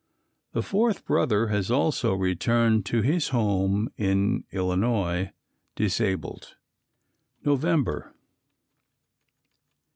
[0.53, 5.31] The fourth brother has also returned to his home in Illinois,
[5.75, 6.55] disabled.
[7.45, 8.11] _November.